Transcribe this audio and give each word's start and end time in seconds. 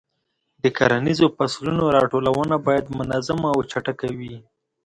د 0.63 0.65
کرنیزو 0.77 1.27
فصلونو 1.37 1.83
راټولونه 1.97 2.55
باید 2.67 2.93
منظمه 2.97 3.47
او 3.55 3.59
چټکه 3.71 4.07
وي. 4.17 4.35